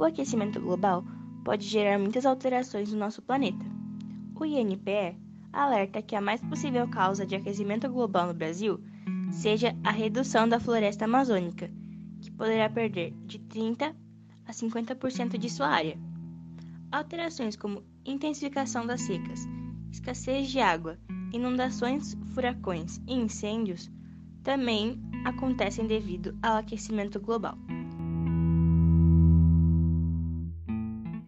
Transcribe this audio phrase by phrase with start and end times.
[0.00, 1.04] O aquecimento global
[1.44, 3.66] pode gerar muitas alterações no nosso planeta.
[4.34, 5.14] O INPE
[5.52, 8.82] alerta que a mais possível causa de aquecimento global no Brasil
[9.30, 11.70] seja a redução da floresta amazônica,
[12.22, 13.94] que poderá perder de 30
[14.46, 15.98] a 50% de sua área.
[16.90, 19.46] Alterações como intensificação das secas,
[19.92, 20.98] escassez de água,
[21.30, 23.90] inundações, furacões e incêndios
[24.42, 27.58] também acontecem devido ao aquecimento global.